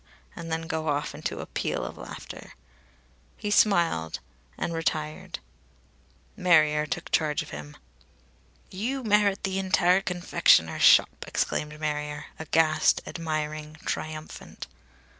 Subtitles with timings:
[0.35, 2.53] And then go off into a peal of laughter.
[3.37, 4.19] He smiled
[4.57, 5.37] and retired.
[6.35, 7.77] Marrier took charge of him.
[8.71, 14.65] "You merit the entire confectioner's shop!" exclaimed Marrier, aghast, admiring, triumphant.